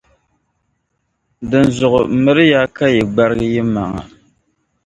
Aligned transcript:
Dinzuɣu, 1.49 2.01
miri 2.23 2.45
ya 2.51 2.61
ka 2.75 2.85
yi 2.93 3.01
gbargi 3.13 3.47
yi 3.53 3.61
maŋa, 3.73 4.01